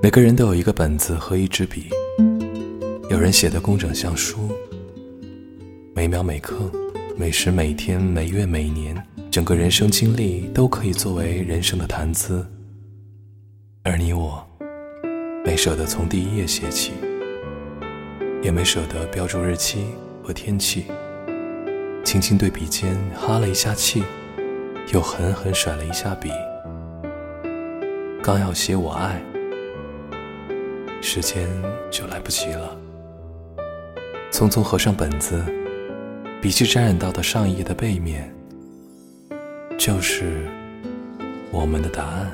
[0.00, 1.90] 每个人都有一个本子和一支笔，
[3.10, 4.48] 有人写的工整像书，
[5.92, 6.70] 每秒每刻、
[7.16, 8.96] 每时每天、每月每年，
[9.28, 12.46] 整个人生经历都可以作为人生的谈资。
[13.82, 14.40] 而你我，
[15.44, 16.92] 没舍得从第一页写起，
[18.40, 19.86] 也没舍得标注日期
[20.22, 20.84] 和天气，
[22.04, 24.04] 轻轻对笔尖哈了一下气，
[24.94, 26.30] 又狠狠甩了一下笔，
[28.22, 29.20] 刚要写我爱。
[31.00, 31.48] 时间
[31.90, 32.76] 就来不及了。
[34.30, 35.42] 匆匆合上本子，
[36.40, 38.32] 笔记沾染到的上一页的背面，
[39.78, 40.46] 就是
[41.50, 42.30] 我们的答案。